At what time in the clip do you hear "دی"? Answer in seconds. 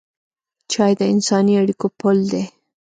2.31-2.43